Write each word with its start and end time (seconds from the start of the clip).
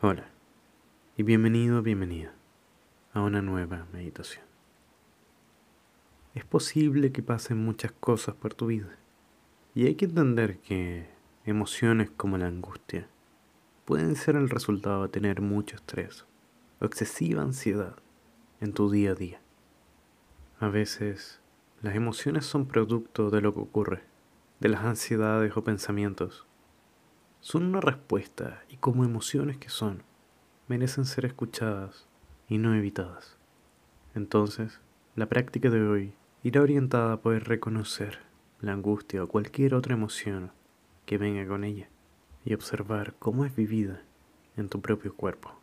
Hola 0.00 0.28
y 1.16 1.24
bienvenido, 1.24 1.82
bienvenida 1.82 2.32
a 3.12 3.20
una 3.20 3.42
nueva 3.42 3.88
meditación. 3.92 4.44
Es 6.36 6.44
posible 6.44 7.10
que 7.10 7.20
pasen 7.20 7.64
muchas 7.64 7.90
cosas 7.90 8.36
por 8.36 8.54
tu 8.54 8.66
vida 8.66 8.96
y 9.74 9.86
hay 9.86 9.96
que 9.96 10.04
entender 10.04 10.58
que 10.58 11.08
emociones 11.46 12.10
como 12.16 12.38
la 12.38 12.46
angustia 12.46 13.08
pueden 13.86 14.14
ser 14.14 14.36
el 14.36 14.50
resultado 14.50 15.02
de 15.02 15.08
tener 15.08 15.40
mucho 15.40 15.74
estrés 15.74 16.26
o 16.80 16.84
excesiva 16.84 17.42
ansiedad 17.42 17.96
en 18.60 18.74
tu 18.74 18.92
día 18.92 19.10
a 19.10 19.14
día. 19.16 19.40
A 20.60 20.68
veces 20.68 21.40
las 21.82 21.96
emociones 21.96 22.46
son 22.46 22.66
producto 22.66 23.30
de 23.30 23.40
lo 23.40 23.52
que 23.52 23.62
ocurre, 23.62 24.04
de 24.60 24.68
las 24.68 24.84
ansiedades 24.84 25.56
o 25.56 25.64
pensamientos 25.64 26.46
son 27.40 27.64
una 27.64 27.80
respuesta 27.80 28.62
y 28.68 28.76
como 28.76 29.04
emociones 29.04 29.56
que 29.58 29.68
son, 29.68 30.02
merecen 30.66 31.04
ser 31.04 31.24
escuchadas 31.24 32.06
y 32.48 32.58
no 32.58 32.74
evitadas. 32.74 33.36
Entonces, 34.14 34.80
la 35.14 35.28
práctica 35.28 35.70
de 35.70 35.82
hoy 35.82 36.14
irá 36.42 36.62
orientada 36.62 37.12
a 37.12 37.20
poder 37.20 37.44
reconocer 37.44 38.18
la 38.60 38.72
angustia 38.72 39.22
o 39.22 39.28
cualquier 39.28 39.74
otra 39.74 39.94
emoción 39.94 40.52
que 41.06 41.18
venga 41.18 41.46
con 41.46 41.64
ella 41.64 41.88
y 42.44 42.54
observar 42.54 43.14
cómo 43.18 43.44
es 43.44 43.54
vivida 43.54 44.02
en 44.56 44.68
tu 44.68 44.80
propio 44.80 45.14
cuerpo. 45.14 45.58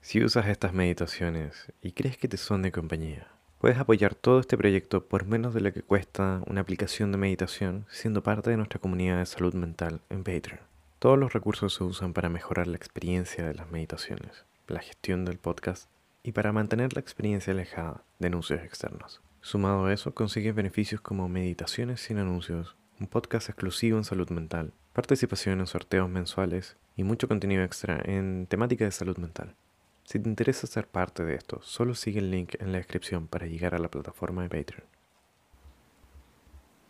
Si 0.00 0.22
usas 0.22 0.46
estas 0.46 0.72
meditaciones 0.72 1.72
y 1.82 1.92
crees 1.92 2.16
que 2.16 2.28
te 2.28 2.36
son 2.36 2.62
de 2.62 2.72
compañía, 2.72 3.28
puedes 3.58 3.78
apoyar 3.78 4.14
todo 4.14 4.40
este 4.40 4.56
proyecto 4.56 5.06
por 5.06 5.26
menos 5.26 5.54
de 5.54 5.60
lo 5.60 5.72
que 5.72 5.82
cuesta 5.82 6.42
una 6.46 6.60
aplicación 6.60 7.12
de 7.12 7.18
meditación 7.18 7.86
siendo 7.90 8.22
parte 8.22 8.50
de 8.50 8.56
nuestra 8.56 8.80
comunidad 8.80 9.18
de 9.18 9.26
salud 9.26 9.54
mental 9.54 10.00
en 10.08 10.24
Patreon. 10.24 10.67
Todos 10.98 11.16
los 11.16 11.32
recursos 11.32 11.74
se 11.74 11.84
usan 11.84 12.12
para 12.12 12.28
mejorar 12.28 12.66
la 12.66 12.76
experiencia 12.76 13.46
de 13.46 13.54
las 13.54 13.70
meditaciones, 13.70 14.44
la 14.66 14.80
gestión 14.80 15.24
del 15.24 15.38
podcast 15.38 15.88
y 16.24 16.32
para 16.32 16.50
mantener 16.52 16.92
la 16.92 17.00
experiencia 17.00 17.52
alejada 17.52 18.02
de 18.18 18.26
anuncios 18.26 18.64
externos. 18.64 19.20
Sumado 19.40 19.86
a 19.86 19.92
eso, 19.92 20.12
consigues 20.12 20.56
beneficios 20.56 21.00
como 21.00 21.28
meditaciones 21.28 22.00
sin 22.00 22.18
anuncios, 22.18 22.74
un 22.98 23.06
podcast 23.06 23.48
exclusivo 23.48 23.96
en 23.96 24.02
salud 24.02 24.28
mental, 24.30 24.72
participación 24.92 25.60
en 25.60 25.68
sorteos 25.68 26.10
mensuales 26.10 26.76
y 26.96 27.04
mucho 27.04 27.28
contenido 27.28 27.62
extra 27.62 28.02
en 28.04 28.48
temática 28.48 28.84
de 28.84 28.90
salud 28.90 29.18
mental. 29.18 29.54
Si 30.02 30.18
te 30.18 30.28
interesa 30.28 30.66
ser 30.66 30.88
parte 30.88 31.24
de 31.24 31.36
esto, 31.36 31.60
solo 31.62 31.94
sigue 31.94 32.18
el 32.18 32.32
link 32.32 32.56
en 32.58 32.72
la 32.72 32.78
descripción 32.78 33.28
para 33.28 33.46
llegar 33.46 33.76
a 33.76 33.78
la 33.78 33.88
plataforma 33.88 34.42
de 34.42 34.48
Patreon. 34.48 34.88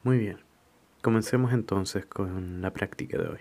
Muy 0.02 0.16
bien, 0.16 0.38
comencemos 1.02 1.52
entonces 1.52 2.06
con 2.06 2.62
la 2.62 2.72
práctica 2.72 3.19
de 3.19 3.28
hoy. 3.28 3.41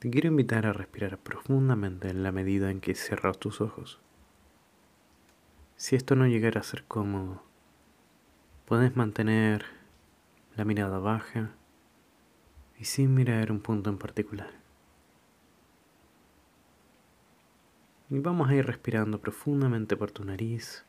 Te 0.00 0.08
quiero 0.08 0.28
invitar 0.28 0.64
a 0.64 0.72
respirar 0.72 1.18
profundamente 1.18 2.08
en 2.08 2.22
la 2.22 2.32
medida 2.32 2.70
en 2.70 2.80
que 2.80 2.94
cierras 2.94 3.38
tus 3.38 3.60
ojos. 3.60 4.00
Si 5.76 5.94
esto 5.94 6.16
no 6.16 6.26
llegara 6.26 6.60
a 6.60 6.64
ser 6.64 6.84
cómodo, 6.84 7.42
puedes 8.64 8.96
mantener 8.96 9.66
la 10.56 10.64
mirada 10.64 10.98
baja 11.00 11.50
y 12.78 12.86
sin 12.86 13.12
mirar 13.12 13.52
un 13.52 13.60
punto 13.60 13.90
en 13.90 13.98
particular. 13.98 14.50
Y 18.08 18.20
vamos 18.20 18.48
a 18.48 18.54
ir 18.54 18.64
respirando 18.64 19.20
profundamente 19.20 19.98
por 19.98 20.12
tu 20.12 20.24
nariz 20.24 20.82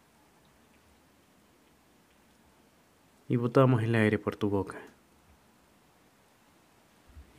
y 3.28 3.36
botamos 3.36 3.84
el 3.84 3.94
aire 3.94 4.18
por 4.18 4.38
tu 4.38 4.50
boca. 4.50 4.80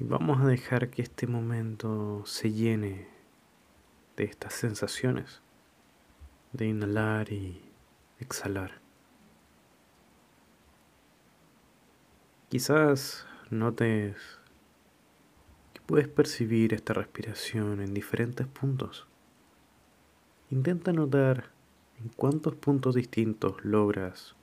Y 0.03 0.05
vamos 0.05 0.41
a 0.41 0.47
dejar 0.47 0.91
que 0.91 1.00
este 1.00 1.28
momento 1.28 2.27
se 2.27 2.50
llene 2.50 3.06
de 4.17 4.25
estas 4.25 4.53
sensaciones 4.53 5.42
de 6.53 6.67
inhalar 6.67 7.31
y 7.31 7.62
exhalar. 8.19 8.81
Quizás 12.49 13.28
notes 13.50 14.16
que 15.72 15.81
puedes 15.82 16.09
percibir 16.09 16.75
esta 16.75 16.94
respiración 16.94 17.81
en 17.81 17.94
diferentes 17.94 18.48
puntos. 18.48 19.06
Intenta 20.50 20.93
notar 20.93 21.53
en 22.00 22.09
cuántos 22.09 22.56
puntos 22.56 22.97
distintos 22.97 23.65
logras 23.65 24.34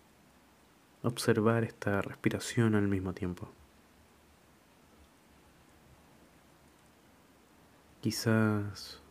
observar 1.04 1.66
esta 1.66 2.02
respiración 2.02 2.76
al 2.76 2.88
mismo 2.88 3.12
tiempo. 3.12 3.52
Quizás 8.02 9.02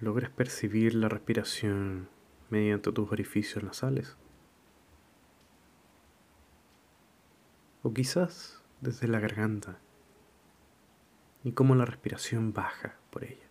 logres 0.00 0.30
percibir 0.30 0.94
la 0.94 1.10
respiración 1.10 2.08
mediante 2.48 2.90
tus 2.90 3.12
orificios 3.12 3.62
nasales. 3.62 4.16
O 7.82 7.92
quizás 7.92 8.62
desde 8.80 9.08
la 9.08 9.20
garganta 9.20 9.78
y 11.44 11.52
cómo 11.52 11.74
la 11.74 11.84
respiración 11.84 12.54
baja 12.54 12.96
por 13.10 13.24
ella. 13.24 13.46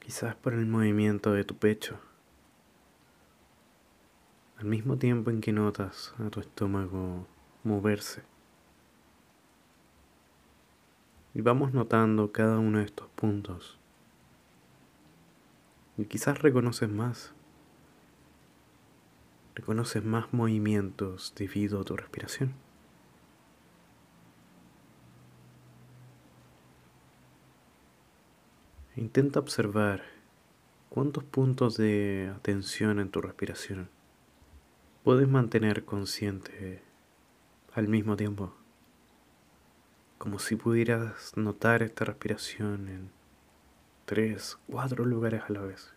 Quizás 0.00 0.34
por 0.34 0.52
el 0.52 0.66
movimiento 0.66 1.32
de 1.32 1.44
tu 1.44 1.56
pecho, 1.56 1.98
al 4.58 4.66
mismo 4.66 4.98
tiempo 4.98 5.30
en 5.30 5.40
que 5.40 5.52
notas 5.52 6.12
a 6.18 6.28
tu 6.28 6.40
estómago 6.40 7.26
moverse 7.62 8.33
y 11.34 11.40
vamos 11.40 11.72
notando 11.72 12.30
cada 12.30 12.58
uno 12.58 12.78
de 12.78 12.84
estos 12.84 13.08
puntos. 13.10 13.76
Y 15.98 16.04
quizás 16.04 16.40
reconoces 16.40 16.88
más. 16.88 17.32
Reconoces 19.54 20.04
más 20.04 20.32
movimientos 20.32 21.32
debido 21.36 21.80
a 21.80 21.84
tu 21.84 21.96
respiración. 21.96 22.54
Intenta 28.96 29.40
observar 29.40 30.02
cuántos 30.88 31.24
puntos 31.24 31.76
de 31.76 32.32
atención 32.36 33.00
en 33.00 33.10
tu 33.10 33.20
respiración 33.20 33.88
puedes 35.02 35.28
mantener 35.28 35.84
consciente 35.84 36.80
al 37.74 37.88
mismo 37.88 38.16
tiempo 38.16 38.54
como 40.24 40.38
si 40.38 40.56
pudieras 40.56 41.36
notar 41.36 41.82
esta 41.82 42.06
respiración 42.06 42.88
en 42.88 43.10
tres, 44.06 44.56
cuatro 44.66 45.04
lugares 45.04 45.42
a 45.46 45.52
la 45.52 45.60
vez. 45.60 45.92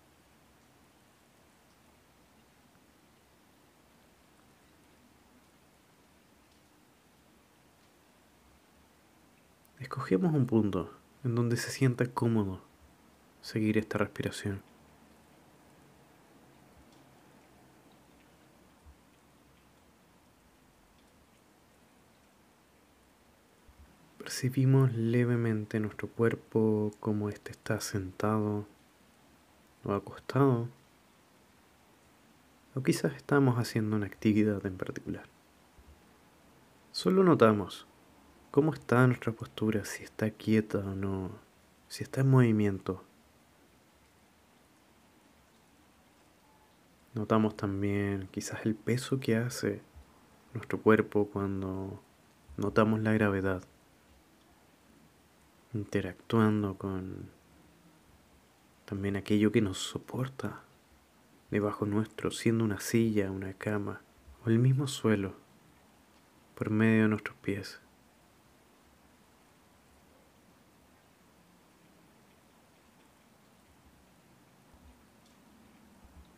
Escogemos 9.79 10.33
un 10.33 10.45
punto 10.45 10.94
en 11.23 11.33
donde 11.33 11.55
se 11.55 11.71
sienta 11.71 12.05
cómodo 12.07 12.59
seguir 13.41 13.77
esta 13.77 13.97
respiración. 13.97 14.61
Percibimos 24.27 24.93
levemente 24.93 25.79
nuestro 25.79 26.09
cuerpo 26.09 26.91
como 26.99 27.29
éste 27.29 27.51
está 27.51 27.79
sentado 27.79 28.65
o 29.85 29.93
acostado. 29.93 30.67
O 32.75 32.83
quizás 32.83 33.15
estamos 33.15 33.55
haciendo 33.55 33.95
una 33.95 34.05
actividad 34.05 34.65
en 34.65 34.75
particular. 34.75 35.23
Solo 36.91 37.23
notamos 37.23 37.88
cómo 38.51 38.74
está 38.74 39.07
nuestra 39.07 39.31
postura, 39.31 39.85
si 39.85 40.03
está 40.03 40.30
quieta 40.30 40.80
o 40.80 40.94
no, 40.94 41.31
si 41.88 42.03
está 42.03 42.19
en 42.19 42.30
movimiento. 42.30 43.06
Notamos 47.13 47.56
también 47.56 48.27
quizás 48.30 48.65
el 48.65 48.75
peso 48.75 49.21
que 49.21 49.38
hace 49.38 49.81
nuestro 50.53 50.81
cuerpo 50.81 51.30
cuando 51.31 52.01
notamos 52.57 53.00
la 53.00 53.13
gravedad 53.13 53.63
interactuando 55.74 56.78
con 56.78 57.30
también 58.86 59.16
aquello 59.16 59.52
que 59.52 59.62
nos 59.62 59.78
soporta 59.78 60.64
debajo 61.52 61.86
nuestro, 61.86 62.31
siendo 62.31 62.64
una 62.64 62.80
silla, 62.80 63.31
una 63.31 63.54
cama 63.54 64.02
o 64.46 64.50
el 64.50 64.60
mismo 64.60 64.88
suelo 64.88 65.36
por 66.56 66.69
medio 66.69 67.04
de 67.04 67.10
nuestros 67.10 67.38
pies. 67.38 67.81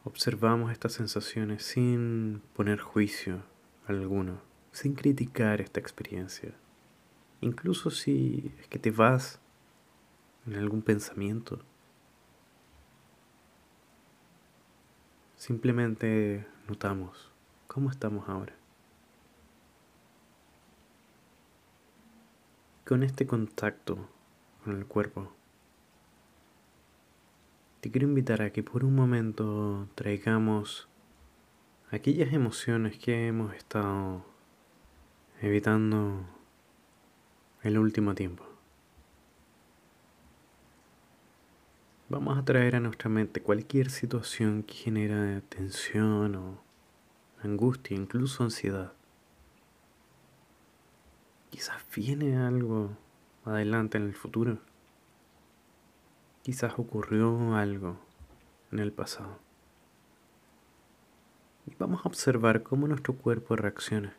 Observamos 0.04 0.72
estas 0.72 0.94
sensaciones 0.94 1.64
sin 1.64 2.42
poner 2.56 2.80
juicio 2.80 3.44
alguno 3.86 4.50
sin 4.72 4.94
criticar 4.94 5.62
esta 5.62 5.80
experiencia. 5.80 6.54
Incluso 7.42 7.90
si 7.90 8.54
es 8.60 8.68
que 8.68 8.80
te 8.80 8.92
vas 8.92 9.40
en 10.46 10.56
algún 10.56 10.82
pensamiento. 10.82 11.60
Simplemente 15.36 16.46
notamos 16.68 17.32
cómo 17.68 17.90
estamos 17.90 18.28
ahora. 18.28 18.54
Con 22.86 23.04
este 23.04 23.28
contacto 23.28 24.10
con 24.64 24.76
el 24.76 24.86
cuerpo, 24.86 25.32
te 27.80 27.92
quiero 27.92 28.08
invitar 28.08 28.42
a 28.42 28.52
que 28.52 28.64
por 28.64 28.84
un 28.84 28.96
momento 28.96 29.88
traigamos 29.96 30.90
aquellas 31.92 32.34
emociones 32.34 32.98
que 32.98 33.28
hemos 33.28 33.54
estado 33.54 34.26
evitando 35.42 36.26
el 37.64 37.78
último 37.78 38.16
tiempo. 38.16 38.46
Vamos 42.08 42.38
a 42.38 42.44
traer 42.44 42.76
a 42.76 42.80
nuestra 42.80 43.10
mente 43.10 43.42
cualquier 43.42 43.92
situación 43.92 44.64
que 44.64 44.74
genera 44.74 45.42
tensión 45.42 46.36
o 46.36 46.62
angustia, 47.44 47.96
incluso 47.96 48.44
ansiedad. 48.44 48.94
Quizás 51.52 51.84
viene 51.96 52.38
algo 52.38 52.98
adelante 53.46 53.98
en 53.98 54.06
el 54.06 54.16
futuro. 54.16 54.58
Quizás 56.42 56.74
ocurrió 56.78 57.56
algo 57.56 58.00
en 58.72 58.80
el 58.80 58.92
pasado. 58.92 59.38
Y 61.68 61.76
vamos 61.78 62.06
a 62.06 62.10
observar 62.10 62.64
cómo 62.64 62.88
nuestro 62.88 63.14
cuerpo 63.16 63.56
reacciona 63.56 64.16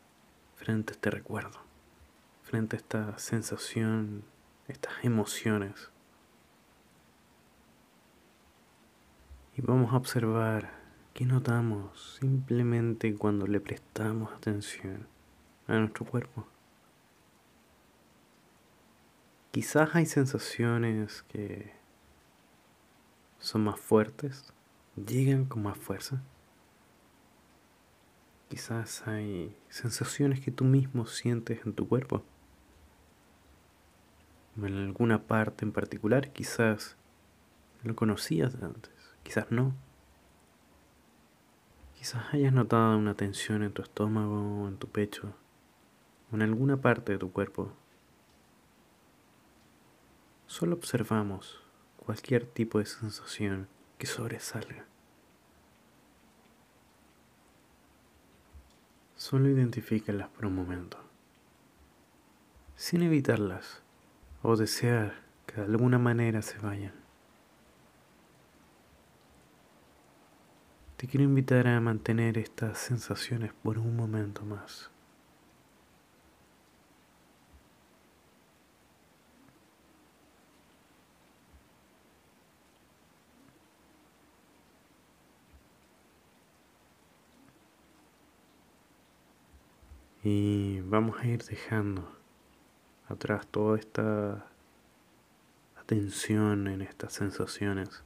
frente 0.55 0.93
a 0.93 0.95
este 0.95 1.09
recuerdo, 1.09 1.59
frente 2.51 2.75
a 2.75 2.79
esta 2.79 3.17
sensación, 3.17 4.25
estas 4.67 4.91
emociones. 5.03 5.89
Y 9.55 9.61
vamos 9.61 9.93
a 9.93 9.95
observar 9.95 10.69
qué 11.13 11.23
notamos 11.23 12.17
simplemente 12.19 13.15
cuando 13.15 13.47
le 13.47 13.61
prestamos 13.61 14.33
atención 14.33 15.07
a 15.67 15.77
nuestro 15.77 16.05
cuerpo. 16.05 16.45
Quizás 19.51 19.95
hay 19.95 20.05
sensaciones 20.05 21.23
que 21.29 21.71
son 23.39 23.63
más 23.63 23.79
fuertes, 23.79 24.53
llegan 24.97 25.45
con 25.45 25.63
más 25.63 25.77
fuerza. 25.77 26.21
Quizás 28.49 29.07
hay 29.07 29.55
sensaciones 29.69 30.41
que 30.41 30.51
tú 30.51 30.65
mismo 30.65 31.05
sientes 31.05 31.65
en 31.65 31.73
tu 31.73 31.87
cuerpo. 31.87 32.25
En 34.57 34.77
alguna 34.77 35.23
parte 35.27 35.65
en 35.65 35.71
particular 35.71 36.31
quizás 36.31 36.97
lo 37.83 37.95
conocías 37.95 38.55
antes, 38.61 38.93
quizás 39.23 39.49
no. 39.49 39.73
Quizás 41.95 42.33
hayas 42.33 42.51
notado 42.51 42.97
una 42.97 43.15
tensión 43.15 43.63
en 43.63 43.71
tu 43.71 43.81
estómago, 43.81 44.67
en 44.67 44.77
tu 44.77 44.87
pecho, 44.87 45.33
o 46.31 46.35
en 46.35 46.41
alguna 46.41 46.77
parte 46.77 47.13
de 47.13 47.17
tu 47.17 47.31
cuerpo. 47.31 47.71
Solo 50.47 50.75
observamos 50.75 51.61
cualquier 51.95 52.45
tipo 52.45 52.79
de 52.79 52.85
sensación 52.85 53.67
que 53.97 54.07
sobresalga. 54.07 54.85
Solo 59.15 59.47
identifícalas 59.49 60.27
por 60.29 60.47
un 60.47 60.55
momento, 60.55 60.97
sin 62.75 63.03
evitarlas 63.03 63.83
o 64.43 64.55
desear 64.55 65.13
que 65.45 65.55
de 65.55 65.67
alguna 65.67 65.99
manera 65.99 66.41
se 66.41 66.57
vayan. 66.59 66.93
Te 70.97 71.07
quiero 71.07 71.23
invitar 71.23 71.67
a 71.67 71.79
mantener 71.81 72.37
estas 72.37 72.77
sensaciones 72.77 73.53
por 73.63 73.79
un 73.79 73.95
momento 73.95 74.45
más. 74.45 74.91
Y 90.23 90.81
vamos 90.81 91.19
a 91.19 91.25
ir 91.25 91.43
dejando 91.43 92.20
atrás 93.11 93.47
toda 93.47 93.77
esta 93.77 94.45
atención 95.77 96.67
en 96.67 96.81
estas 96.81 97.13
sensaciones. 97.13 98.03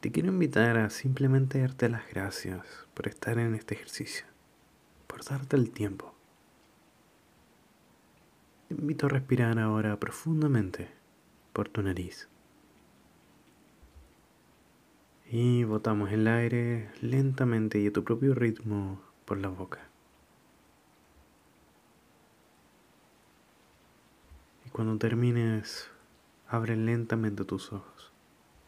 Te 0.00 0.10
quiero 0.10 0.28
invitar 0.30 0.78
a 0.78 0.88
simplemente 0.90 1.60
darte 1.60 1.88
las 1.88 2.08
gracias 2.08 2.66
por 2.94 3.06
estar 3.06 3.38
en 3.38 3.54
este 3.54 3.74
ejercicio, 3.74 4.24
por 5.06 5.24
darte 5.24 5.56
el 5.56 5.70
tiempo. 5.70 6.14
Te 8.68 8.74
invito 8.74 9.06
a 9.06 9.08
respirar 9.10 9.58
ahora 9.58 9.98
profundamente 9.98 10.88
por 11.52 11.68
tu 11.68 11.82
nariz. 11.82 12.28
Y 15.30 15.64
botamos 15.64 16.10
el 16.12 16.26
aire 16.26 16.90
lentamente 17.02 17.78
y 17.78 17.88
a 17.88 17.92
tu 17.92 18.02
propio 18.02 18.34
ritmo 18.34 19.00
por 19.26 19.38
la 19.38 19.48
boca. 19.48 19.89
Cuando 24.72 24.96
termines, 24.98 25.90
abre 26.46 26.76
lentamente 26.76 27.44
tus 27.44 27.72
ojos, 27.72 28.12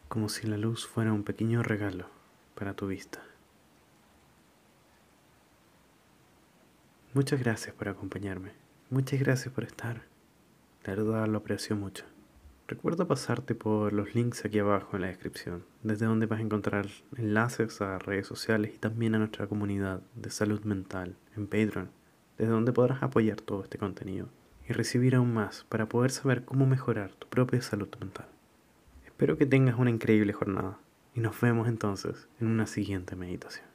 como 0.09 0.27
si 0.27 0.45
la 0.47 0.57
luz 0.57 0.85
fuera 0.85 1.13
un 1.13 1.23
pequeño 1.23 1.63
regalo 1.63 2.07
para 2.55 2.73
tu 2.73 2.87
vista. 2.87 3.23
Muchas 7.13 7.39
gracias 7.39 7.73
por 7.73 7.87
acompañarme. 7.87 8.51
Muchas 8.89 9.17
gracias 9.21 9.53
por 9.53 9.63
estar. 9.63 10.03
La 10.83 10.93
verdad 10.93 11.25
lo 11.27 11.37
aprecio 11.37 11.77
mucho. 11.77 12.03
Recuerda 12.67 13.07
pasarte 13.07 13.55
por 13.55 13.93
los 13.93 14.13
links 14.13 14.43
aquí 14.43 14.59
abajo 14.59 14.97
en 14.97 15.03
la 15.03 15.07
descripción, 15.07 15.63
desde 15.83 16.05
donde 16.05 16.25
vas 16.25 16.39
a 16.39 16.43
encontrar 16.43 16.87
enlaces 17.15 17.79
a 17.79 17.97
redes 17.97 18.27
sociales 18.27 18.73
y 18.75 18.77
también 18.77 19.15
a 19.15 19.19
nuestra 19.19 19.47
comunidad 19.47 20.01
de 20.15 20.31
salud 20.31 20.65
mental 20.65 21.15
en 21.37 21.47
Patreon, 21.47 21.91
desde 22.37 22.51
donde 22.51 22.73
podrás 22.73 23.01
apoyar 23.01 23.39
todo 23.39 23.63
este 23.63 23.77
contenido 23.77 24.27
y 24.67 24.73
recibir 24.73 25.15
aún 25.15 25.33
más 25.33 25.65
para 25.69 25.87
poder 25.87 26.11
saber 26.11 26.45
cómo 26.45 26.65
mejorar 26.65 27.13
tu 27.13 27.27
propia 27.27 27.61
salud 27.61 27.89
mental. 27.99 28.27
Espero 29.05 29.37
que 29.37 29.45
tengas 29.45 29.77
una 29.77 29.89
increíble 29.89 30.33
jornada 30.33 30.79
y 31.13 31.19
nos 31.19 31.39
vemos 31.39 31.67
entonces 31.67 32.27
en 32.39 32.47
una 32.47 32.65
siguiente 32.65 33.15
meditación. 33.15 33.72